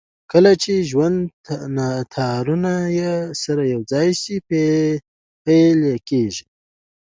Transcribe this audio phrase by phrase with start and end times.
[0.31, 1.19] کله چې د ژوند
[2.15, 3.13] تارونه يې
[3.43, 4.07] سره يو ځای
[5.45, 6.45] پييل کېږي.